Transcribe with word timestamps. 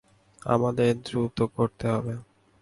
আমাদের 0.45 0.91
দ্রুত 1.05 1.37
করতে 1.55 1.85
হবে। 1.93 2.13